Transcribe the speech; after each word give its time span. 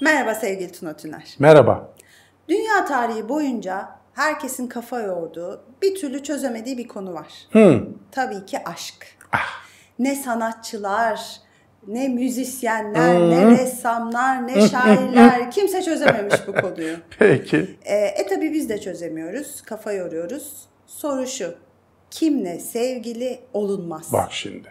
Merhaba 0.00 0.34
sevgili 0.34 0.72
Tuna 0.72 0.96
Tüner. 0.96 1.34
Merhaba. 1.38 1.94
Dünya 2.48 2.84
tarihi 2.84 3.28
boyunca 3.28 3.88
herkesin 4.14 4.66
kafa 4.66 5.00
yorduğu, 5.00 5.64
bir 5.82 5.94
türlü 5.94 6.22
çözemediği 6.22 6.78
bir 6.78 6.88
konu 6.88 7.14
var. 7.14 7.32
Hmm. 7.50 7.80
Tabii 8.10 8.46
ki 8.46 8.58
aşk. 8.64 9.06
Ne 9.98 10.14
sanatçılar, 10.14 11.40
ne 11.86 12.08
müzisyenler, 12.08 13.20
ne 13.20 13.50
ressamlar, 13.50 14.46
ne 14.46 14.68
şairler 14.68 15.50
kimse 15.54 15.82
çözememiş 15.82 16.34
bu 16.46 16.52
konuyu. 16.52 16.96
Peki. 17.18 17.76
E, 17.84 17.96
e 17.96 18.26
tabii 18.26 18.52
biz 18.52 18.68
de 18.68 18.80
çözemiyoruz, 18.80 19.62
kafa 19.62 19.92
yoruyoruz. 19.92 20.66
Soru 20.86 21.26
şu, 21.26 21.54
kimle 22.10 22.60
sevgili 22.60 23.40
olunmaz? 23.52 24.12
Bak 24.12 24.32
şimdi. 24.32 24.68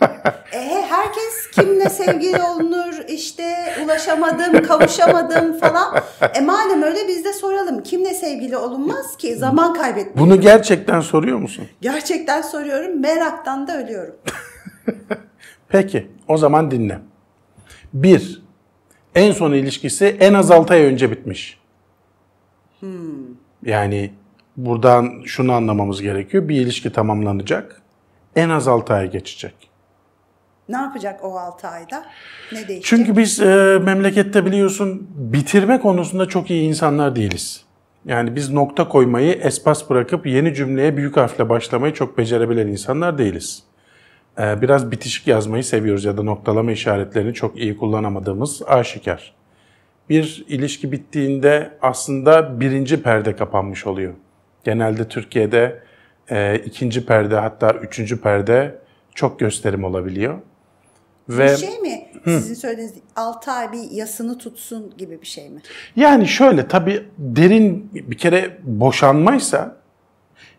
E, 0.52 0.84
herkes 0.88 1.50
kimle 1.52 1.88
sevgili 1.88 2.42
olunur, 2.42 3.04
işte 3.08 3.74
ulaşamadım, 3.84 4.62
kavuşamadım 4.62 5.58
falan. 5.58 6.02
E 6.34 6.40
madem 6.40 6.82
öyle 6.82 7.08
biz 7.08 7.24
de 7.24 7.32
soralım. 7.32 7.82
Kimle 7.82 8.14
sevgili 8.14 8.56
olunmaz 8.56 9.16
ki? 9.16 9.36
Zaman 9.36 9.74
kaybetmeyin. 9.74 10.18
Bunu 10.18 10.40
gerçekten 10.40 11.00
soruyor 11.00 11.38
musun? 11.38 11.64
Gerçekten 11.80 12.42
soruyorum, 12.42 13.00
meraktan 13.00 13.66
da 13.66 13.82
ölüyorum. 13.82 14.14
Peki. 15.68 16.10
O 16.28 16.36
zaman 16.36 16.70
dinle. 16.70 16.98
Bir. 17.92 18.42
En 19.14 19.32
son 19.32 19.52
ilişkisi 19.52 20.16
en 20.20 20.34
az 20.34 20.50
6 20.50 20.74
ay 20.74 20.82
önce 20.82 21.10
bitmiş. 21.10 21.58
Yani 23.64 24.10
buradan 24.58 25.22
şunu 25.24 25.52
anlamamız 25.52 26.02
gerekiyor. 26.02 26.48
Bir 26.48 26.60
ilişki 26.60 26.92
tamamlanacak. 26.92 27.82
En 28.36 28.48
az 28.48 28.68
6 28.68 28.94
ay 28.94 29.10
geçecek. 29.10 29.54
Ne 30.68 30.76
yapacak 30.76 31.24
o 31.24 31.38
6 31.38 31.68
ayda? 31.68 32.04
Ne 32.52 32.68
değişecek? 32.68 32.84
Çünkü 32.84 33.16
biz 33.16 33.40
e, 33.40 33.78
memlekette 33.84 34.46
biliyorsun 34.46 35.08
bitirme 35.16 35.80
konusunda 35.80 36.26
çok 36.26 36.50
iyi 36.50 36.68
insanlar 36.68 37.16
değiliz. 37.16 37.64
Yani 38.04 38.36
biz 38.36 38.50
nokta 38.50 38.88
koymayı 38.88 39.32
espas 39.32 39.90
bırakıp 39.90 40.26
yeni 40.26 40.54
cümleye 40.54 40.96
büyük 40.96 41.16
harfle 41.16 41.48
başlamayı 41.48 41.94
çok 41.94 42.18
becerebilen 42.18 42.66
insanlar 42.66 43.18
değiliz. 43.18 43.62
E, 44.38 44.62
biraz 44.62 44.90
bitişik 44.90 45.26
yazmayı 45.26 45.64
seviyoruz 45.64 46.04
ya 46.04 46.16
da 46.16 46.22
noktalama 46.22 46.72
işaretlerini 46.72 47.34
çok 47.34 47.58
iyi 47.58 47.76
kullanamadığımız 47.76 48.62
aşikar. 48.66 49.34
Bir 50.08 50.44
ilişki 50.48 50.92
bittiğinde 50.92 51.70
aslında 51.82 52.60
birinci 52.60 53.02
perde 53.02 53.36
kapanmış 53.36 53.86
oluyor. 53.86 54.14
Genelde 54.64 55.08
Türkiye'de 55.08 55.82
e, 56.30 56.58
ikinci 56.58 57.06
perde 57.06 57.36
hatta 57.36 57.70
üçüncü 57.70 58.20
perde 58.20 58.78
çok 59.14 59.40
gösterim 59.40 59.84
olabiliyor. 59.84 60.38
Ve... 61.28 61.56
şey 61.56 61.78
mi? 61.78 62.08
Sizin 62.24 62.54
söylediğiniz 62.54 62.94
6 63.16 63.50
ay 63.50 63.72
bir 63.72 63.90
yasını 63.90 64.38
tutsun 64.38 64.94
gibi 64.98 65.20
bir 65.20 65.26
şey 65.26 65.50
mi? 65.50 65.60
Yani 65.96 66.28
şöyle 66.28 66.68
tabii 66.68 67.04
derin 67.18 67.90
bir 67.92 68.18
kere 68.18 68.58
boşanmaysa 68.62 69.76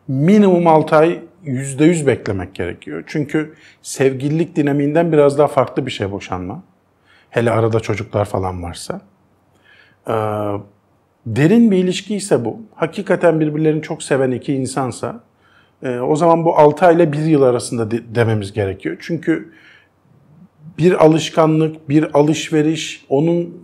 minimum 0.08 0.68
6 0.68 0.96
ay 0.96 1.22
%100 1.46 2.06
beklemek 2.06 2.56
gerekiyor. 2.56 3.04
Çünkü 3.08 3.54
sevgililik 3.82 4.56
dinamiğinden 4.56 5.12
biraz 5.12 5.38
daha 5.38 5.48
farklı 5.48 5.86
bir 5.86 5.92
şey 5.92 6.12
boşanma. 6.12 6.64
Hele 7.30 7.52
arada 7.52 7.80
çocuklar 7.80 8.26
falan 8.26 8.64
varsa. 8.64 9.02
Ee, 10.08 10.14
derin 11.26 11.72
bir 11.72 11.78
ilişki 11.78 12.16
ise 12.16 12.46
bu. 12.46 12.62
Hakikaten 12.76 13.40
birbirlerini 13.40 13.82
çok 13.82 14.04
seven 14.04 14.32
iki 14.32 14.54
insansa 14.54 15.20
e, 15.84 16.00
o 16.00 16.16
zaman 16.16 16.46
bu 16.46 16.58
6 16.58 16.86
ay 16.86 16.96
ile 16.96 17.14
1 17.14 17.18
yıl 17.18 17.42
arasında 17.42 17.92
de, 17.92 18.16
dememiz 18.16 18.54
gerekiyor. 18.54 18.98
Çünkü 19.00 19.52
bir 20.78 21.06
alışkanlık, 21.06 21.90
bir 21.90 22.20
alışveriş, 22.20 23.06
onun 23.10 23.58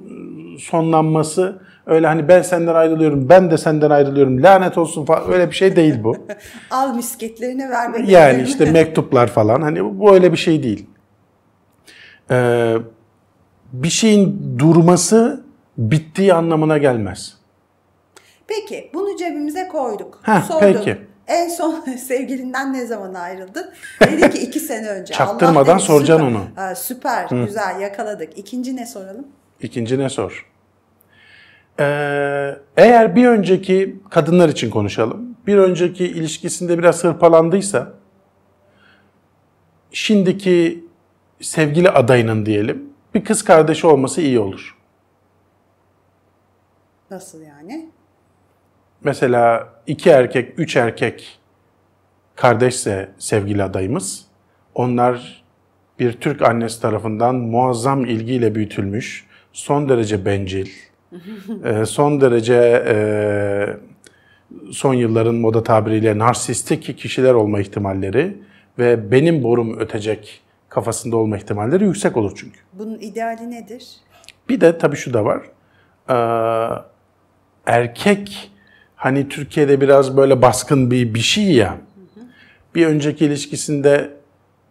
sonlanması 0.59 1.61
öyle 1.85 2.07
hani 2.07 2.27
ben 2.27 2.41
senden 2.41 2.75
ayrılıyorum, 2.75 3.29
ben 3.29 3.51
de 3.51 3.57
senden 3.57 3.89
ayrılıyorum, 3.89 4.43
lanet 4.43 4.77
olsun 4.77 5.05
falan 5.05 5.33
öyle 5.33 5.49
bir 5.49 5.55
şey 5.55 5.75
değil 5.75 6.03
bu. 6.03 6.17
Al 6.71 6.95
misketlerini 6.95 7.69
ver 7.69 7.93
benim. 7.93 8.09
Yani 8.09 8.41
işte 8.41 8.71
mektuplar 8.71 9.27
falan 9.27 9.61
hani 9.61 9.99
bu 9.99 10.13
öyle 10.13 10.31
bir 10.31 10.37
şey 10.37 10.63
değil. 10.63 10.85
Ee, 12.31 12.75
bir 13.73 13.89
şeyin 13.89 14.55
durması 14.59 15.43
bittiği 15.77 16.33
anlamına 16.33 16.77
gelmez. 16.77 17.37
Peki 18.47 18.91
bunu 18.93 19.17
cebimize 19.17 19.67
koyduk. 19.67 20.19
Heh, 20.23 20.41
Sordum. 20.43 20.59
peki. 20.73 20.97
En 21.27 21.49
son 21.49 21.81
sevgilinden 22.07 22.73
ne 22.73 22.85
zaman 22.85 23.13
ayrıldın? 23.13 23.71
Dedi 24.01 24.29
ki 24.29 24.37
iki 24.39 24.59
sene 24.59 24.89
önce. 24.89 25.13
Çaktırmadan 25.13 25.71
Allah 25.71 25.77
dedi, 25.79 25.85
soracaksın 25.85 26.27
süper. 26.27 26.67
onu. 26.69 26.75
Süper, 26.75 27.45
güzel 27.45 27.79
yakaladık. 27.79 28.37
İkinci 28.37 28.75
ne 28.75 28.85
soralım? 28.85 29.27
İkinci 29.61 29.99
ne 29.99 30.09
sor? 30.09 30.51
Ee, 31.79 32.57
eğer 32.77 33.15
bir 33.15 33.27
önceki 33.27 33.99
kadınlar 34.09 34.49
için 34.49 34.69
konuşalım. 34.69 35.35
Bir 35.47 35.57
önceki 35.57 36.05
ilişkisinde 36.05 36.77
biraz 36.79 37.03
hırpalandıysa 37.03 37.93
şimdiki 39.91 40.85
sevgili 41.41 41.89
adayının 41.89 42.45
diyelim 42.45 42.89
bir 43.13 43.23
kız 43.25 43.43
kardeşi 43.43 43.87
olması 43.87 44.21
iyi 44.21 44.39
olur. 44.39 44.77
Nasıl 47.11 47.41
yani? 47.41 47.89
Mesela 49.05 49.69
iki 49.87 50.09
erkek, 50.09 50.59
üç 50.59 50.75
erkek 50.75 51.39
kardeşse 52.35 53.09
sevgili 53.17 53.63
adayımız, 53.63 54.25
onlar 54.75 55.43
bir 55.99 56.13
Türk 56.13 56.41
annesi 56.41 56.81
tarafından 56.81 57.35
muazzam 57.35 58.05
ilgiyle 58.05 58.55
büyütülmüş, 58.55 59.27
son 59.53 59.89
derece 59.89 60.25
bencil, 60.25 60.67
e, 61.63 61.85
son 61.85 62.21
derece 62.21 62.83
e, 62.87 62.95
son 64.71 64.93
yılların 64.93 65.35
moda 65.35 65.63
tabiriyle 65.63 66.17
narsistik 66.17 66.97
kişiler 66.97 67.33
olma 67.33 67.59
ihtimalleri 67.59 68.37
ve 68.79 69.11
benim 69.11 69.43
borum 69.43 69.79
ötecek 69.79 70.41
kafasında 70.69 71.17
olma 71.17 71.37
ihtimalleri 71.37 71.83
yüksek 71.83 72.17
olur 72.17 72.31
çünkü. 72.35 72.59
Bunun 72.73 72.99
ideali 72.99 73.51
nedir? 73.51 73.95
Bir 74.49 74.61
de 74.61 74.77
tabii 74.77 74.95
şu 74.95 75.13
da 75.13 75.25
var. 75.25 75.41
Ee, 76.09 76.15
erkek 77.65 78.51
hani 78.95 79.29
Türkiye'de 79.29 79.81
biraz 79.81 80.17
böyle 80.17 80.41
baskın 80.41 80.91
bir 80.91 81.13
bir 81.13 81.19
şey 81.19 81.51
ya. 81.51 81.77
Bir 82.75 82.85
önceki 82.85 83.25
ilişkisinde 83.25 84.13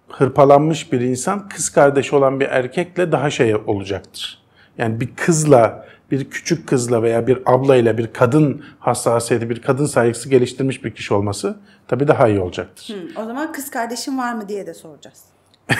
hırpalanmış 0.08 0.92
bir 0.92 1.00
insan 1.00 1.48
kız 1.48 1.68
kardeşi 1.68 2.16
olan 2.16 2.40
bir 2.40 2.46
erkekle 2.46 3.12
daha 3.12 3.30
şey 3.30 3.56
olacaktır. 3.56 4.44
Yani 4.78 5.00
bir 5.00 5.16
kızla, 5.16 5.86
bir 6.10 6.30
küçük 6.30 6.68
kızla 6.68 7.02
veya 7.02 7.26
bir 7.26 7.38
ablayla 7.46 7.98
bir 7.98 8.12
kadın 8.12 8.64
hassasiyeti, 8.78 9.50
bir 9.50 9.62
kadın 9.62 9.86
saygısı 9.86 10.28
geliştirmiş 10.28 10.84
bir 10.84 10.94
kişi 10.94 11.14
olması 11.14 11.56
tabii 11.88 12.08
daha 12.08 12.28
iyi 12.28 12.40
olacaktır. 12.40 12.94
Hı, 12.94 13.20
o 13.22 13.24
zaman 13.24 13.52
kız 13.52 13.70
kardeşin 13.70 14.18
var 14.18 14.34
mı 14.34 14.48
diye 14.48 14.66
de 14.66 14.74
soracağız. 14.74 15.24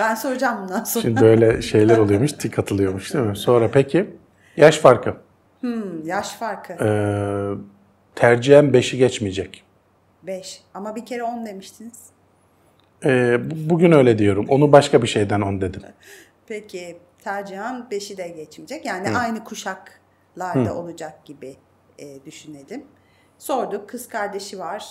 ben 0.00 0.14
soracağım 0.14 0.58
bundan 0.62 0.84
sonra. 0.84 1.02
Şimdi 1.02 1.20
böyle 1.20 1.62
şeyler 1.62 1.98
oluyormuş, 1.98 2.32
tik 2.32 2.58
atılıyormuş 2.58 3.14
değil 3.14 3.24
mi? 3.24 3.36
Sonra 3.36 3.68
peki 3.72 4.10
yaş 4.56 4.78
farkı. 4.78 5.14
Hmm, 5.62 6.06
yaş 6.06 6.28
farkı. 6.32 6.72
Ee, 6.72 7.54
tercihen 8.14 8.64
5'i 8.72 8.98
geçmeyecek. 8.98 9.64
5 10.22 10.62
ama 10.74 10.96
bir 10.96 11.06
kere 11.06 11.22
10 11.22 11.46
demiştiniz. 11.46 11.98
Ee, 13.04 13.50
bu- 13.50 13.70
bugün 13.70 13.92
öyle 13.92 14.18
diyorum. 14.18 14.46
Onu 14.48 14.72
başka 14.72 15.02
bir 15.02 15.06
şeyden 15.08 15.40
10 15.40 15.60
dedim. 15.60 15.82
Peki 16.46 16.98
tercihan 17.24 17.88
5'i 17.90 18.16
de 18.16 18.28
geçmeyecek. 18.28 18.86
Yani 18.86 19.16
aynı 19.16 19.44
kuşaklarda 19.44 20.74
olacak 20.74 21.24
gibi 21.24 21.56
e, 21.98 22.24
düşünelim. 22.24 22.84
Sorduk 23.38 23.88
kız 23.88 24.08
kardeşi 24.08 24.58
var. 24.58 24.84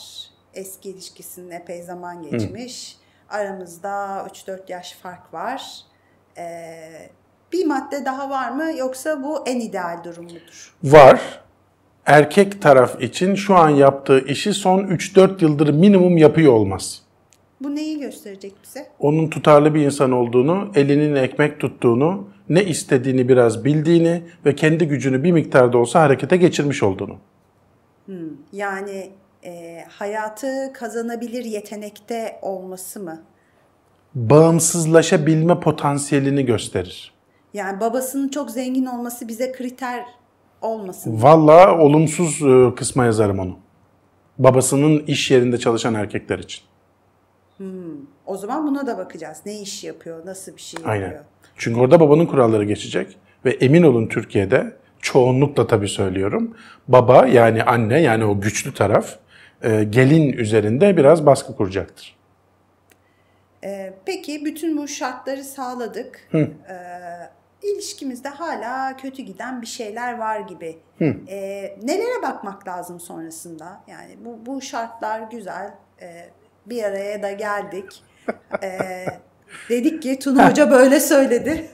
Eski 0.54 0.90
ilişkisinin 0.90 1.52
epey 1.52 1.84
zaman 1.84 2.24
geçmiş. 2.24 2.98
Aramızda 3.30 4.26
3-4 4.30 4.72
yaş 4.72 4.94
fark 4.94 5.34
var. 5.34 5.76
Ee, 6.38 7.10
bir 7.54 7.66
madde 7.66 8.06
daha 8.06 8.30
var 8.30 8.52
mı 8.52 8.78
yoksa 8.78 9.24
bu 9.24 9.44
en 9.46 9.60
ideal 9.60 10.04
durum 10.04 10.24
mudur? 10.24 10.74
Var. 10.84 11.22
Erkek 12.06 12.62
taraf 12.62 13.02
için 13.02 13.36
şu 13.36 13.56
an 13.56 13.70
yaptığı 13.70 14.26
işi 14.28 14.54
son 14.54 14.80
3-4 14.80 15.44
yıldır 15.44 15.70
minimum 15.74 16.18
yapıyor 16.18 16.54
olmaz. 16.54 17.02
Bu 17.62 17.76
neyi 17.76 18.00
gösterecek 18.00 18.54
bize? 18.64 18.88
Onun 19.00 19.30
tutarlı 19.30 19.76
bir 19.76 19.86
insan 19.86 20.12
olduğunu, 20.12 20.72
elinin 20.76 21.16
ekmek 21.16 21.60
tuttuğunu, 21.60 22.30
ne 22.50 22.66
istediğini 22.66 23.30
biraz 23.30 23.66
bildiğini 23.66 24.24
ve 24.46 24.56
kendi 24.56 24.88
gücünü 24.88 25.24
bir 25.24 25.32
miktarda 25.32 25.78
olsa 25.78 26.02
harekete 26.02 26.38
geçirmiş 26.38 26.84
olduğunu. 26.84 27.18
Yani 28.54 29.12
e, 29.46 29.84
hayatı 29.90 30.74
kazanabilir 30.74 31.46
yetenekte 31.46 32.40
olması 32.42 33.00
mı? 33.00 33.22
Bağımsızlaşabilme 34.16 35.60
potansiyelini 35.60 36.46
gösterir. 36.46 37.14
Yani 37.54 37.80
babasının 37.80 38.30
çok 38.30 38.52
zengin 38.52 38.86
olması 38.86 39.28
bize 39.28 39.52
kriter 39.52 40.06
olmasın. 40.62 41.22
Vallahi 41.22 41.70
olumsuz 41.70 42.42
e, 42.42 42.76
kısma 42.76 43.06
yazarım 43.06 43.40
onu. 43.40 43.58
Babasının 44.38 45.00
iş 45.06 45.32
yerinde 45.32 45.58
çalışan 45.58 45.94
erkekler 45.94 46.40
için. 46.40 46.64
O 48.26 48.38
zaman 48.38 48.68
buna 48.68 48.88
da 48.88 48.98
bakacağız. 48.98 49.38
Ne 49.46 49.62
iş 49.62 49.84
yapıyor, 49.84 50.26
nasıl 50.26 50.56
bir 50.56 50.62
şey 50.62 50.78
yapıyor. 50.82 51.10
Aynen. 51.10 51.24
Çünkü 51.56 51.80
orada 51.80 52.00
babanın 52.00 52.26
kuralları 52.26 52.64
geçecek 52.64 53.18
ve 53.46 53.52
emin 53.52 53.84
olun 53.84 54.08
Türkiye'de 54.08 54.74
çoğunlukla 55.00 55.68
tabii 55.68 55.88
söylüyorum. 55.88 56.56
Baba 56.88 57.28
yani 57.28 57.64
anne 57.64 58.02
yani 58.02 58.26
o 58.26 58.42
güçlü 58.42 58.74
taraf 58.74 59.16
e, 59.62 59.84
gelin 59.84 60.34
üzerinde 60.34 60.98
biraz 60.98 61.26
baskı 61.26 61.56
kuracaktır. 61.56 62.16
Ee, 63.64 63.94
peki 64.06 64.46
bütün 64.46 64.78
bu 64.78 64.88
şartları 64.88 65.44
sağladık. 65.44 66.30
Ee, 66.34 66.48
ilişkimizde 67.64 68.30
hala 68.30 68.98
kötü 68.98 69.22
giden 69.22 69.62
bir 69.62 69.68
şeyler 69.68 70.18
var 70.18 70.40
gibi. 70.40 70.80
Ee, 71.02 71.78
nelere 71.84 72.22
bakmak 72.24 72.68
lazım 72.68 73.00
sonrasında? 73.00 73.82
Yani 73.88 74.18
bu, 74.26 74.46
bu 74.46 74.62
şartlar 74.62 75.22
güzel. 75.32 75.74
Ee, 76.02 76.30
bir 76.66 76.84
araya 76.84 77.24
da 77.24 77.32
geldik. 77.32 78.04
Ee, 78.64 79.06
dedik 79.70 80.02
ki 80.04 80.20
Tuna 80.20 80.50
Hoca 80.50 80.72
böyle 80.72 81.00
söyledi. 81.00 81.72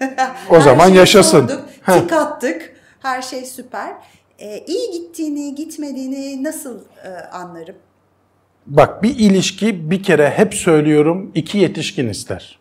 O 0.50 0.62
zaman 0.62 0.88
yaşasın. 0.88 1.48
sorduk, 1.48 1.66
tik 1.86 2.14
attık. 2.14 2.74
Her 3.00 3.22
şey 3.22 3.46
süper. 3.46 3.94
Ee, 4.40 4.64
iyi 4.68 4.92
gittiğini, 4.92 5.56
gitmediğini 5.56 6.44
nasıl 6.44 6.80
e, 7.04 7.10
anlarım? 7.32 7.76
Bak 8.66 9.04
bir 9.04 9.20
ilişki 9.20 9.92
bir 9.92 10.04
kere 10.04 10.30
hep 10.30 10.54
söylüyorum 10.54 11.32
iki 11.36 11.58
yetişkin 11.58 12.10
ister. 12.10 12.60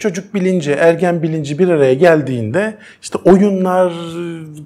Çocuk 0.00 0.34
bilinci, 0.34 0.72
ergen 0.72 1.22
bilinci 1.22 1.58
bir 1.58 1.68
araya 1.68 1.94
geldiğinde 1.94 2.78
işte 3.02 3.18
oyunlar, 3.24 3.92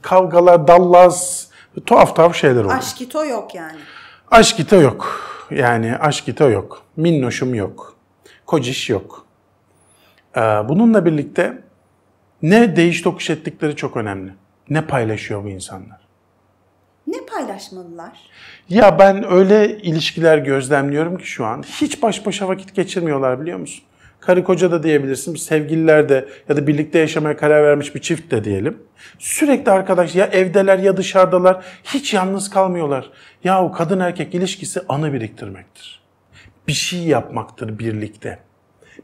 kavgalar, 0.02 0.68
dallaz, 0.68 1.48
tuhaf 1.86 2.16
tuhaf 2.16 2.36
şeyler 2.36 2.60
oluyor. 2.60 2.78
Aşk 2.78 3.00
ito 3.00 3.24
yok 3.24 3.54
yani. 3.54 3.78
Aşk 4.30 4.60
ito 4.60 4.80
yok. 4.80 5.20
Yani 5.50 5.96
aşk 5.96 6.28
ito 6.28 6.50
yok. 6.50 6.82
Minnoşum 6.96 7.54
yok. 7.54 7.96
Kociş 8.46 8.90
yok. 8.90 9.26
Ee, 10.36 10.40
bununla 10.40 11.04
birlikte 11.04 11.58
ne 12.42 12.76
değiş 12.76 13.02
tokuş 13.02 13.30
ettikleri 13.30 13.76
çok 13.76 13.96
önemli. 13.96 14.32
Ne 14.70 14.86
paylaşıyor 14.86 15.44
bu 15.44 15.48
insanlar? 15.48 16.00
Ne 17.06 17.18
paylaşmalılar? 17.26 18.18
Ya 18.68 18.98
ben 18.98 19.32
öyle 19.32 19.78
ilişkiler 19.78 20.38
gözlemliyorum 20.38 21.18
ki 21.18 21.26
şu 21.26 21.46
an 21.46 21.62
hiç 21.62 22.02
baş 22.02 22.26
başa 22.26 22.48
vakit 22.48 22.74
geçirmiyorlar 22.74 23.40
biliyor 23.40 23.58
musun? 23.58 23.84
Karı 24.26 24.44
koca 24.44 24.70
da 24.70 24.82
diyebilirsin, 24.82 25.34
sevgililer 25.34 26.08
de 26.08 26.28
ya 26.48 26.56
da 26.56 26.66
birlikte 26.66 26.98
yaşamaya 26.98 27.36
karar 27.36 27.64
vermiş 27.64 27.94
bir 27.94 28.00
çift 28.00 28.30
de 28.30 28.44
diyelim. 28.44 28.78
Sürekli 29.18 29.70
arkadaş 29.70 30.14
ya 30.14 30.26
evdeler 30.26 30.78
ya 30.78 30.96
dışarıdalar 30.96 31.64
hiç 31.84 32.14
yalnız 32.14 32.50
kalmıyorlar. 32.50 33.10
Ya 33.44 33.64
o 33.64 33.72
kadın 33.72 34.00
erkek 34.00 34.34
ilişkisi 34.34 34.80
anı 34.88 35.12
biriktirmektir. 35.12 36.02
Bir 36.68 36.72
şey 36.72 37.00
yapmaktır 37.00 37.78
birlikte. 37.78 38.38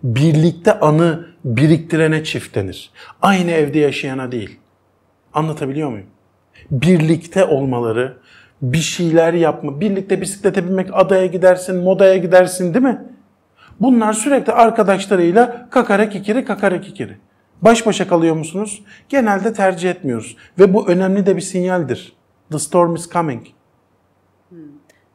Birlikte 0.02 0.80
anı 0.80 1.26
biriktirene 1.44 2.24
çift 2.24 2.54
denir. 2.54 2.90
Aynı 3.22 3.50
evde 3.50 3.78
yaşayana 3.78 4.32
değil. 4.32 4.58
Anlatabiliyor 5.32 5.90
muyum? 5.90 6.06
birlikte 6.70 7.44
olmaları, 7.44 8.16
bir 8.62 8.78
şeyler 8.78 9.32
yapma, 9.34 9.80
birlikte 9.80 10.20
bisiklete 10.20 10.64
binmek, 10.64 10.88
adaya 10.92 11.26
gidersin, 11.26 11.76
modaya 11.76 12.16
gidersin 12.16 12.74
değil 12.74 12.84
mi? 12.84 13.02
Bunlar 13.80 14.12
sürekli 14.12 14.52
arkadaşlarıyla 14.52 15.68
kakara 15.70 16.08
kikiri 16.08 16.44
kakara 16.44 16.80
kikiri. 16.80 17.16
Baş 17.62 17.86
başa 17.86 18.08
kalıyor 18.08 18.36
musunuz? 18.36 18.82
Genelde 19.08 19.52
tercih 19.52 19.90
etmiyoruz. 19.90 20.36
Ve 20.58 20.74
bu 20.74 20.88
önemli 20.88 21.26
de 21.26 21.36
bir 21.36 21.40
sinyaldir. 21.40 22.12
The 22.50 22.58
storm 22.58 22.94
is 22.94 23.10
coming. 23.10 23.46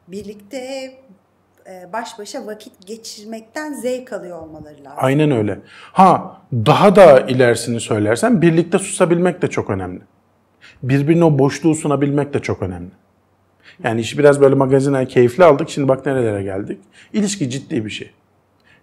Birlikte 0.08 0.58
e, 1.66 1.92
baş 1.92 2.18
başa 2.18 2.46
vakit 2.46 2.86
geçirmekten 2.86 3.72
zevk 3.72 4.12
alıyor 4.12 4.38
olmaları 4.42 4.84
lazım. 4.84 4.92
Aynen 4.96 5.30
öyle. 5.30 5.58
Ha 5.92 6.42
daha 6.52 6.96
da 6.96 7.20
ilerisini 7.20 7.80
söylersen 7.80 8.42
birlikte 8.42 8.78
susabilmek 8.78 9.42
de 9.42 9.46
çok 9.46 9.70
önemli. 9.70 10.00
Birbirine 10.82 11.24
o 11.24 11.38
boşluğu 11.38 11.74
sunabilmek 11.74 12.34
de 12.34 12.38
çok 12.38 12.62
önemli. 12.62 12.90
Yani 13.84 14.00
işi 14.00 14.18
biraz 14.18 14.40
böyle 14.40 14.54
magaziner 14.54 15.08
keyifli 15.08 15.44
aldık. 15.44 15.70
Şimdi 15.70 15.88
bak 15.88 16.06
nerelere 16.06 16.42
geldik. 16.42 16.78
İlişki 17.12 17.50
ciddi 17.50 17.84
bir 17.84 17.90
şey. 17.90 18.10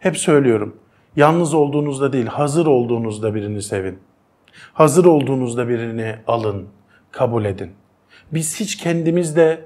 Hep 0.03 0.17
söylüyorum. 0.17 0.75
Yalnız 1.15 1.53
olduğunuzda 1.53 2.13
değil, 2.13 2.25
hazır 2.25 2.65
olduğunuzda 2.65 3.35
birini 3.35 3.61
sevin. 3.61 4.00
Hazır 4.73 5.05
olduğunuzda 5.05 5.69
birini 5.69 6.15
alın, 6.27 6.67
kabul 7.11 7.45
edin. 7.45 7.71
Biz 8.31 8.59
hiç 8.59 8.77
kendimizle 8.77 9.61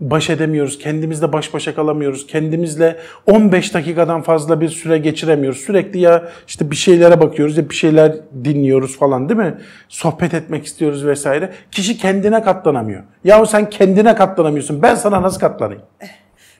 baş 0.00 0.30
edemiyoruz, 0.30 0.78
kendimizle 0.78 1.32
baş 1.32 1.54
başa 1.54 1.74
kalamıyoruz, 1.74 2.26
kendimizle 2.26 2.96
15 3.26 3.74
dakikadan 3.74 4.22
fazla 4.22 4.60
bir 4.60 4.68
süre 4.68 4.98
geçiremiyoruz. 4.98 5.60
Sürekli 5.60 5.98
ya 5.98 6.28
işte 6.48 6.70
bir 6.70 6.76
şeylere 6.76 7.20
bakıyoruz 7.20 7.56
ya 7.58 7.70
bir 7.70 7.74
şeyler 7.74 8.16
dinliyoruz 8.44 8.98
falan 8.98 9.28
değil 9.28 9.40
mi? 9.40 9.54
Sohbet 9.88 10.34
etmek 10.34 10.66
istiyoruz 10.66 11.06
vesaire. 11.06 11.52
Kişi 11.70 11.98
kendine 11.98 12.42
katlanamıyor. 12.42 13.02
Yahu 13.24 13.46
sen 13.46 13.70
kendine 13.70 14.14
katlanamıyorsun. 14.14 14.82
Ben 14.82 14.94
sana 14.94 15.22
nasıl 15.22 15.40
katlanayım? 15.40 15.82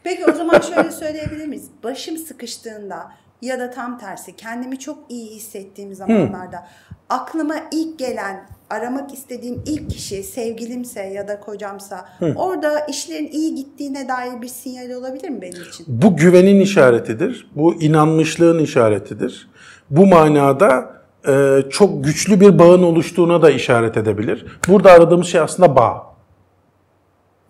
Peki 0.04 0.24
o 0.32 0.32
zaman 0.32 0.60
şöyle 0.60 0.90
söyleyebilir 0.90 1.46
miyiz? 1.46 1.70
Başım 1.84 2.16
sıkıştığında 2.16 3.12
ya 3.42 3.60
da 3.60 3.70
tam 3.70 3.98
tersi 3.98 4.36
kendimi 4.36 4.78
çok 4.78 4.98
iyi 5.08 5.30
hissettiğim 5.30 5.94
zamanlarda 5.94 6.66
aklıma 7.08 7.54
ilk 7.72 7.98
gelen 7.98 8.48
aramak 8.70 9.14
istediğim 9.14 9.62
ilk 9.66 9.90
kişi 9.90 10.22
sevgilimse 10.22 11.02
ya 11.02 11.28
da 11.28 11.40
kocamsa 11.40 12.08
orada 12.36 12.80
işlerin 12.80 13.26
iyi 13.26 13.54
gittiğine 13.54 14.08
dair 14.08 14.42
bir 14.42 14.48
sinyal 14.48 14.90
olabilir 14.90 15.28
mi 15.28 15.42
benim 15.42 15.62
için? 15.62 15.86
Bu 15.88 16.16
güvenin 16.16 16.60
işaretidir. 16.60 17.50
Bu 17.56 17.74
inanmışlığın 17.74 18.58
işaretidir. 18.58 19.48
Bu 19.90 20.06
manada 20.06 21.02
e, 21.28 21.62
çok 21.70 22.04
güçlü 22.04 22.40
bir 22.40 22.58
bağın 22.58 22.82
oluştuğuna 22.82 23.42
da 23.42 23.50
işaret 23.50 23.96
edebilir. 23.96 24.60
Burada 24.68 24.92
aradığımız 24.92 25.26
şey 25.26 25.40
aslında 25.40 25.76
bağ. 25.76 26.06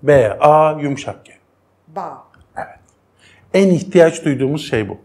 B, 0.02 0.38
A, 0.40 0.80
yumuşak 0.80 1.24
G. 1.24 1.32
Bağ. 1.96 2.31
En 3.54 3.70
ihtiyaç 3.70 4.24
duyduğumuz 4.24 4.68
şey 4.68 4.88
bu. 4.88 4.98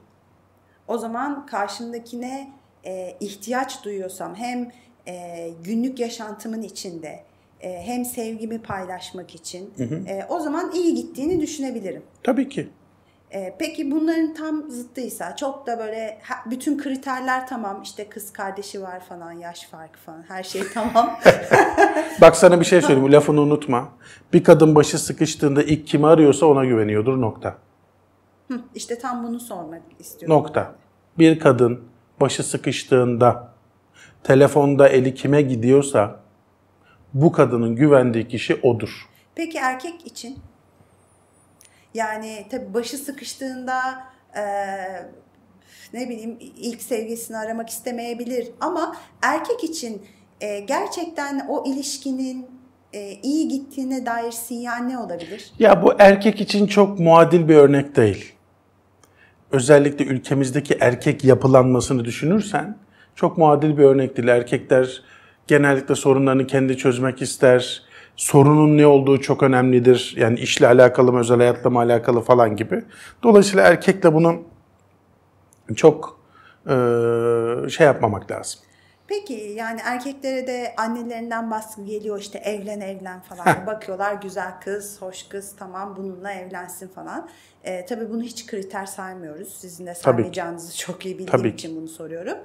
O 0.88 0.98
zaman 0.98 1.46
karşımdakine 1.46 2.50
e, 2.86 3.18
ihtiyaç 3.20 3.84
duyuyorsam 3.84 4.36
hem 4.36 4.72
e, 5.08 5.50
günlük 5.64 6.00
yaşantımın 6.00 6.62
içinde 6.62 7.24
e, 7.62 7.82
hem 7.82 8.06
sevgimi 8.06 8.62
paylaşmak 8.62 9.36
için 9.36 9.74
e, 10.08 10.26
o 10.30 10.40
zaman 10.40 10.72
iyi 10.72 10.96
gittiğini 10.96 11.42
düşünebilirim. 11.42 12.04
Tabii 12.24 12.50
ki. 12.50 12.70
E, 13.32 13.56
peki 13.60 13.92
bunların 13.92 14.34
tam 14.34 14.72
zıttıysa 14.72 15.36
çok 15.36 15.68
da 15.68 15.80
böyle 15.80 16.18
bütün 16.46 16.78
kriterler 16.78 17.48
tamam 17.48 17.82
işte 17.84 18.10
kız 18.10 18.34
kardeşi 18.34 18.82
var 18.82 19.00
falan 19.00 19.32
yaş 19.32 19.68
farkı 19.68 20.00
falan 20.00 20.24
her 20.28 20.44
şey 20.44 20.62
tamam. 20.74 21.20
Bak 22.22 22.36
sana 22.36 22.60
bir 22.60 22.66
şey 22.66 22.82
söyleyeyim. 22.82 23.12
Lafını 23.12 23.42
unutma. 23.42 23.90
Bir 24.34 24.44
kadın 24.44 24.76
başı 24.76 25.00
sıkıştığında 25.00 25.64
ilk 25.64 25.88
kimi 25.88 26.08
arıyorsa 26.08 26.46
ona 26.46 26.66
güveniyordur. 26.66 27.22
Nokta. 27.22 27.58
Hı, 28.48 28.62
işte 28.76 29.00
tam 29.00 29.28
bunu 29.28 29.40
sormak 29.40 29.82
istiyorum. 30.00 30.38
Nokta. 30.38 30.76
Bir 31.18 31.40
kadın 31.40 31.84
başı 32.22 32.44
sıkıştığında 32.44 33.54
telefonda 34.24 34.90
eli 34.90 35.16
kime 35.16 35.42
gidiyorsa 35.42 36.20
bu 37.14 37.32
kadının 37.32 37.76
güvendiği 37.76 38.28
kişi 38.28 38.56
odur. 38.56 39.10
Peki 39.36 39.58
erkek 39.58 40.08
için? 40.08 40.40
Yani 41.94 42.46
tabii 42.52 42.74
başı 42.74 42.98
sıkıştığında 42.98 43.80
e, 44.36 44.44
ne 45.94 46.10
bileyim 46.10 46.38
ilk 46.40 46.82
sevgisini 46.82 47.38
aramak 47.38 47.70
istemeyebilir 47.70 48.48
ama 48.62 48.96
erkek 49.22 49.64
için 49.64 50.02
e, 50.42 50.60
gerçekten 50.60 51.46
o 51.50 51.64
ilişkinin 51.68 52.48
e, 52.94 53.12
iyi 53.12 53.48
gittiğine 53.48 54.06
dair 54.06 54.32
sinyal 54.32 54.78
ne 54.78 55.00
olabilir? 55.00 55.52
Ya 55.60 55.84
bu 55.84 55.94
erkek 56.00 56.42
için 56.42 56.68
çok 56.68 57.00
muadil 57.00 57.48
bir 57.48 57.56
örnek 57.56 57.96
değil. 57.96 58.34
Özellikle 59.52 60.06
ülkemizdeki 60.06 60.78
erkek 60.82 61.24
yapılanmasını 61.24 62.06
düşünürsen 62.06 62.78
çok 63.16 63.38
muadil 63.38 63.78
bir 63.78 63.84
örnek. 63.84 64.20
Erkekler 64.20 65.02
genellikle 65.48 65.96
sorunlarını 65.96 66.48
kendi 66.48 66.78
çözmek 66.78 67.22
ister. 67.22 67.84
Sorunun 68.16 68.78
ne 68.78 68.88
olduğu 68.88 69.22
çok 69.22 69.44
önemlidir. 69.44 70.14
Yani 70.18 70.40
işle 70.40 70.68
alakalı 70.68 71.14
mı, 71.14 71.20
özel 71.20 71.38
hayatla 71.38 71.70
mı 71.70 71.80
alakalı 71.80 72.22
falan 72.22 72.56
gibi. 72.56 72.84
Dolayısıyla 73.24 73.64
erkekle 73.64 74.14
bunu 74.14 74.44
çok 75.76 76.20
şey 77.70 77.86
yapmamak 77.88 78.32
lazım. 78.32 78.62
Peki 79.08 79.54
yani 79.56 79.80
erkeklere 79.84 80.48
de 80.48 80.74
annelerinden 80.78 81.52
baskı 81.52 81.86
geliyor 81.86 82.20
işte 82.20 82.38
evlen 82.38 82.82
evlen 82.82 83.20
falan. 83.20 83.66
Bakıyorlar 83.66 84.14
güzel 84.14 84.52
kız, 84.64 85.02
hoş 85.02 85.24
kız 85.24 85.56
tamam 85.60 85.96
bununla 85.98 86.32
evlensin 86.32 86.88
falan. 86.88 87.30
Ee, 87.64 87.86
tabii 87.86 88.10
bunu 88.10 88.22
hiç 88.22 88.46
kriter 88.46 88.86
saymıyoruz. 88.86 89.58
Sizin 89.58 89.86
de 89.86 89.96
saymayacağınızı 89.96 90.78
çok 90.78 91.06
iyi 91.06 91.14
bildiğim 91.14 91.32
tabii. 91.32 91.50
için 91.50 91.76
bunu 91.76 91.88
soruyorum. 91.88 92.38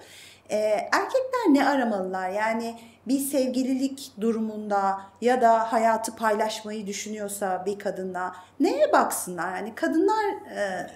Ee, 0.51 0.57
erkekler 0.93 1.51
ne 1.51 1.69
aramalılar? 1.69 2.31
Yani 2.31 2.75
bir 3.09 3.19
sevgililik 3.19 4.13
durumunda 4.21 5.01
ya 5.21 5.41
da 5.41 5.73
hayatı 5.73 6.17
paylaşmayı 6.17 6.87
düşünüyorsa 6.87 7.63
bir 7.67 7.79
kadınla 7.79 8.35
neye 8.61 8.93
baksınlar? 8.93 9.57
Yani 9.57 9.75
kadınlar 9.75 10.25
e, 10.57 10.91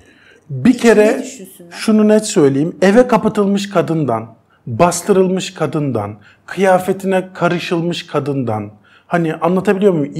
bir 0.51 0.79
kere 0.79 1.25
şunu 1.71 2.09
net 2.09 2.27
söyleyeyim. 2.27 2.79
Eve 2.83 3.09
kapatılmış 3.09 3.71
kadından, 3.71 4.35
bastırılmış 4.67 5.55
kadından, 5.55 6.17
kıyafetine 6.47 7.33
karışılmış 7.33 8.07
kadından 8.07 8.71
hani 9.07 9.35
anlatabiliyor 9.35 9.93
muyum? 9.93 10.15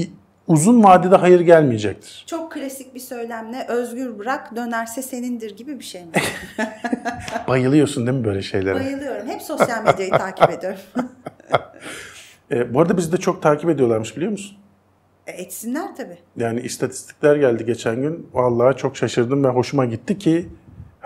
Uzun 0.47 0.83
vadede 0.83 1.15
hayır 1.15 1.39
gelmeyecektir. 1.39 2.23
Çok 2.27 2.51
klasik 2.51 2.95
bir 2.95 2.99
söylemle 2.99 3.65
özgür 3.67 4.19
bırak 4.19 4.55
dönerse 4.55 5.01
senindir 5.01 5.57
gibi 5.57 5.79
bir 5.79 5.83
şey 5.83 6.01
mi? 6.01 6.11
Bayılıyorsun 7.47 8.07
değil 8.07 8.17
mi 8.17 8.25
böyle 8.25 8.41
şeylere? 8.41 8.75
Bayılıyorum. 8.75 9.27
Hep 9.27 9.41
sosyal 9.41 9.83
medyayı 9.83 10.11
takip 10.11 10.49
ediyorum. 10.49 10.79
e, 12.51 12.73
bu 12.73 12.81
arada 12.81 12.97
bizi 12.97 13.11
de 13.11 13.17
çok 13.17 13.41
takip 13.41 13.69
ediyorlarmış 13.69 14.15
biliyor 14.17 14.31
musun? 14.31 14.57
E, 15.27 15.31
etsinler 15.31 15.95
tabii. 15.95 16.17
Yani 16.37 16.59
istatistikler 16.59 17.35
geldi 17.35 17.65
geçen 17.65 18.01
gün. 18.01 18.29
Vallahi 18.33 18.77
çok 18.77 18.97
şaşırdım 18.97 19.43
ve 19.43 19.47
hoşuma 19.47 19.85
gitti 19.85 20.17
ki 20.17 20.49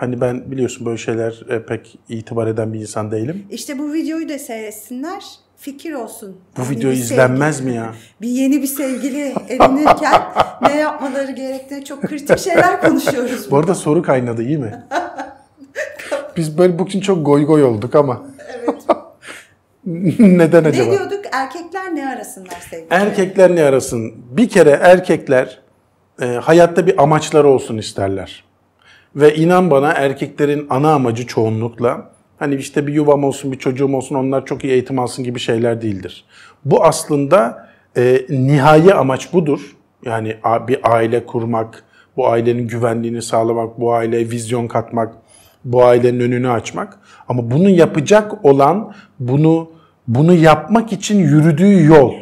hani 0.02 0.20
ben 0.20 0.50
biliyorsun 0.50 0.86
böyle 0.86 0.98
şeyler 0.98 1.42
e, 1.48 1.66
pek 1.66 1.98
itibar 2.08 2.46
eden 2.46 2.72
bir 2.72 2.80
insan 2.80 3.10
değilim. 3.10 3.46
İşte 3.50 3.78
bu 3.78 3.92
videoyu 3.92 4.28
da 4.28 4.38
seyretsinler. 4.38 5.24
Fikir 5.56 5.92
olsun. 5.92 6.36
Bu 6.58 6.70
video 6.70 6.90
izlenmez 6.90 7.56
sevgili, 7.56 7.72
mi 7.72 7.76
ya? 7.76 7.94
Bir 8.20 8.28
yeni 8.28 8.62
bir 8.62 8.66
sevgili 8.66 9.34
edinirken 9.48 10.22
ne 10.62 10.76
yapmaları 10.76 11.32
gerektiğini 11.32 11.84
çok 11.84 12.02
kritik 12.02 12.38
şeyler 12.38 12.80
konuşuyoruz. 12.80 13.50
Bu 13.50 13.58
arada 13.58 13.74
soru 13.74 14.02
kaynadı 14.02 14.42
iyi 14.42 14.58
mi? 14.58 14.84
Biz 16.36 16.58
böyle 16.58 16.78
bugün 16.78 17.00
çok 17.00 17.26
goy 17.26 17.46
goy 17.46 17.64
olduk 17.64 17.94
ama. 17.94 18.22
Evet. 18.54 18.82
Neden 20.18 20.64
acaba? 20.64 20.90
Ne 20.90 20.98
diyorduk? 20.98 21.24
Erkekler 21.32 21.94
ne 21.94 22.08
arasınlar 22.08 22.66
sevgili? 22.70 22.86
Erkekler 22.90 23.56
ne 23.56 23.62
arasın? 23.62 24.14
Bir 24.30 24.48
kere 24.48 24.70
erkekler 24.70 25.60
e, 26.22 26.26
hayatta 26.26 26.86
bir 26.86 27.02
amaçları 27.02 27.48
olsun 27.48 27.78
isterler. 27.78 28.51
Ve 29.16 29.34
inan 29.34 29.70
bana 29.70 29.92
erkeklerin 29.92 30.66
ana 30.70 30.92
amacı 30.92 31.26
çoğunlukla 31.26 32.10
hani 32.38 32.54
işte 32.54 32.86
bir 32.86 32.92
yuvam 32.92 33.24
olsun, 33.24 33.52
bir 33.52 33.58
çocuğum 33.58 33.96
olsun, 33.96 34.14
onlar 34.14 34.46
çok 34.46 34.64
iyi 34.64 34.72
eğitim 34.72 34.98
alsın 34.98 35.24
gibi 35.24 35.38
şeyler 35.38 35.82
değildir. 35.82 36.24
Bu 36.64 36.84
aslında 36.84 37.68
e, 37.96 38.26
nihai 38.28 38.94
amaç 38.94 39.32
budur. 39.32 39.76
Yani 40.04 40.36
bir 40.68 40.78
aile 40.82 41.26
kurmak, 41.26 41.84
bu 42.16 42.28
ailenin 42.28 42.68
güvenliğini 42.68 43.22
sağlamak, 43.22 43.80
bu 43.80 43.94
aileye 43.94 44.30
vizyon 44.30 44.66
katmak, 44.66 45.14
bu 45.64 45.84
ailenin 45.84 46.20
önünü 46.20 46.50
açmak. 46.50 46.98
Ama 47.28 47.50
bunu 47.50 47.70
yapacak 47.70 48.44
olan 48.44 48.94
bunu 49.20 49.70
bunu 50.08 50.34
yapmak 50.34 50.92
için 50.92 51.18
yürüdüğü 51.18 51.84
yol. 51.84 52.14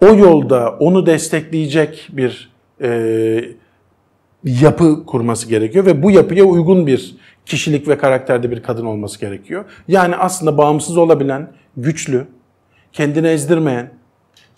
O 0.00 0.06
yolda 0.06 0.70
onu 0.70 1.06
destekleyecek 1.06 2.08
bir 2.12 2.52
e, 2.82 2.88
yapı 4.44 5.06
kurması 5.06 5.48
gerekiyor 5.48 5.86
ve 5.86 6.02
bu 6.02 6.10
yapıya 6.10 6.44
uygun 6.44 6.86
bir 6.86 7.16
kişilik 7.46 7.88
ve 7.88 7.98
karakterde 7.98 8.50
bir 8.50 8.62
kadın 8.62 8.84
olması 8.86 9.20
gerekiyor. 9.20 9.64
Yani 9.88 10.16
aslında 10.16 10.58
bağımsız 10.58 10.96
olabilen, 10.96 11.52
güçlü, 11.76 12.26
kendini 12.92 13.26
ezdirmeyen, 13.26 13.90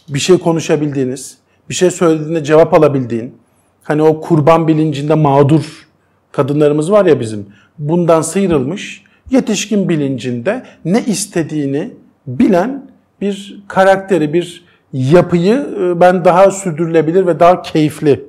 bir 0.09 0.19
şey 0.19 0.39
konuşabildiğiniz, 0.39 1.39
bir 1.69 1.75
şey 1.75 1.91
söylediğinde 1.91 2.45
cevap 2.45 2.75
alabildiğin, 2.75 3.35
hani 3.83 4.03
o 4.03 4.21
kurban 4.21 4.69
bilincinde 4.69 5.15
mağdur 5.15 5.89
kadınlarımız 6.33 6.93
var 6.93 7.07
ya 7.07 7.21
bizim, 7.21 7.47
bundan 7.79 8.23
sıyrılmış, 8.23 9.05
yetişkin 9.31 9.89
bilincinde 9.89 10.63
ne 10.85 11.05
istediğini 11.05 11.91
bilen 12.27 12.91
bir 13.21 13.63
karakteri, 13.69 14.33
bir 14.33 14.65
yapıyı 14.93 15.67
e, 15.81 16.01
ben 16.01 16.25
daha 16.25 16.51
sürdürülebilir 16.51 17.27
ve 17.27 17.41
daha 17.41 17.63
keyifli 17.63 18.25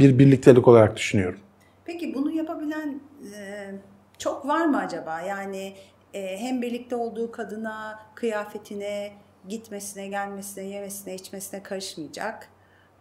bir 0.00 0.18
birliktelik 0.18 0.68
olarak 0.68 0.96
düşünüyorum. 0.96 1.40
Peki 1.84 2.14
bunu 2.14 2.30
yapabilen 2.30 3.00
e, 3.36 3.70
çok 4.18 4.48
var 4.48 4.66
mı 4.66 4.78
acaba? 4.78 5.20
Yani 5.20 5.74
e, 6.14 6.38
hem 6.38 6.62
birlikte 6.62 6.96
olduğu 6.96 7.32
kadına, 7.32 7.98
kıyafetine, 8.14 9.12
gitmesine, 9.48 10.06
gelmesine, 10.06 10.64
yemesine, 10.64 11.14
içmesine 11.14 11.62
karışmayacak. 11.62 12.48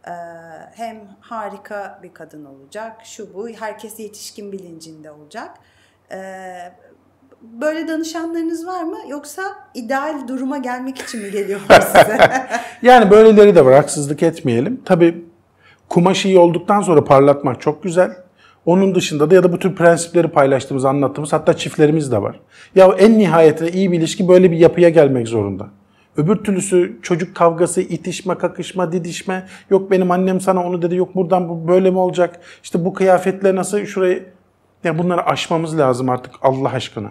E, 0.08 0.12
hem 0.76 1.02
harika 1.20 2.00
bir 2.04 2.14
kadın 2.14 2.46
olacak. 2.46 2.98
Şu 3.04 3.34
bu. 3.34 3.50
Herkes 3.50 4.00
yetişkin 4.00 4.52
bilincinde 4.52 5.12
olacak. 5.12 5.58
Böyle 7.42 7.88
danışanlarınız 7.88 8.68
var 8.68 8.84
mı? 8.84 8.98
Yoksa 9.08 9.42
ideal 9.74 10.28
duruma 10.28 10.58
gelmek 10.58 10.98
için 10.98 11.22
mi 11.22 11.32
geliyorlar 11.32 11.82
size? 11.82 12.18
yani 12.82 13.12
böyleleri 13.12 13.56
de 13.56 13.66
var. 13.66 13.76
Haksızlık 13.76 14.24
etmeyelim. 14.24 14.82
Tabii 14.86 15.29
Kumaş 15.90 16.26
iyi 16.26 16.40
olduktan 16.40 16.82
sonra 16.82 17.04
parlatmak 17.04 17.62
çok 17.62 17.84
güzel. 17.84 18.12
Onun 18.66 18.96
dışında 18.96 19.30
da 19.30 19.36
ya 19.36 19.44
da 19.44 19.54
bu 19.54 19.60
tür 19.60 19.76
prensipleri 19.76 20.28
paylaştığımız, 20.28 20.86
anlattığımız 20.86 21.34
hatta 21.34 21.58
çiftlerimiz 21.58 22.12
de 22.12 22.22
var. 22.22 22.40
Ya 22.76 22.88
en 23.00 23.20
nihayetinde 23.20 23.72
iyi 23.72 23.92
bir 23.92 23.98
ilişki 23.98 24.28
böyle 24.28 24.52
bir 24.52 24.58
yapıya 24.58 24.90
gelmek 24.90 25.28
zorunda. 25.28 25.68
Öbür 26.18 26.36
türlüsü 26.36 27.00
çocuk 27.02 27.36
kavgası, 27.36 27.82
itişme, 27.82 28.36
kakışma, 28.36 28.92
didişme. 28.92 29.48
Yok 29.70 29.92
benim 29.92 30.12
annem 30.12 30.42
sana 30.42 30.64
onu 30.64 30.82
dedi. 30.82 30.96
Yok 30.96 31.16
buradan 31.16 31.50
bu 31.50 31.68
böyle 31.68 31.92
mi 31.92 31.98
olacak? 31.98 32.40
İşte 32.64 32.86
bu 32.86 32.94
kıyafetle 32.94 33.56
nasıl 33.56 33.86
şurayı... 33.86 34.26
Ya 34.84 34.98
bunları 34.98 35.26
aşmamız 35.26 35.78
lazım 35.78 36.10
artık 36.10 36.34
Allah 36.42 36.70
aşkına. 36.70 37.10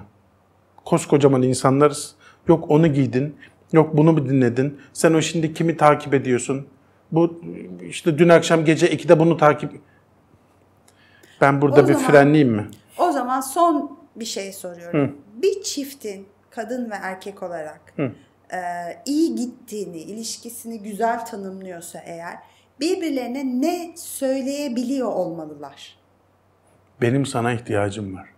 Koskocaman 0.85 1.43
insanlarız. 1.43 2.15
Yok 2.49 2.71
onu 2.71 2.87
giydin. 2.87 3.37
Yok 3.73 3.97
bunu 3.97 4.13
mu 4.13 4.29
dinledin? 4.29 4.79
Sen 4.93 5.15
o 5.15 5.21
şimdi 5.21 5.55
kimi 5.55 5.77
takip 5.77 6.15
ediyorsun? 6.15 6.67
Bu 7.13 7.41
işte 7.83 8.19
dün 8.19 8.29
akşam 8.29 8.65
gece 8.65 8.93
2'de 8.95 9.19
bunu 9.19 9.37
takip... 9.37 9.81
Ben 11.41 11.63
burada 11.63 11.81
o 11.81 11.89
bir 11.89 11.95
zaman, 11.95 12.11
frenleyeyim 12.11 12.53
mi? 12.55 12.69
O 12.99 13.13
zaman 13.13 13.41
son 13.41 13.99
bir 14.17 14.25
şey 14.25 14.53
soruyorum. 14.53 15.01
Hı. 15.01 15.11
Bir 15.43 15.63
çiftin 15.63 16.27
kadın 16.51 16.91
ve 16.91 16.95
erkek 16.95 17.43
olarak 17.43 17.81
Hı. 17.97 18.13
e, 18.53 18.59
iyi 19.07 19.35
gittiğini, 19.35 19.99
ilişkisini 19.99 20.83
güzel 20.83 21.27
tanımlıyorsa 21.27 21.99
eğer 21.99 22.39
birbirlerine 22.81 23.45
ne 23.61 23.97
söyleyebiliyor 23.97 25.13
olmalılar? 25.13 25.99
Benim 27.01 27.27
sana 27.27 27.53
ihtiyacım 27.53 28.17
var. 28.17 28.29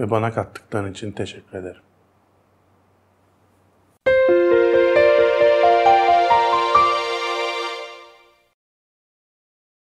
Ve 0.00 0.10
bana 0.10 0.32
kattıkların 0.32 0.92
için 0.92 1.12
teşekkür 1.12 1.58
ederim. 1.58 1.82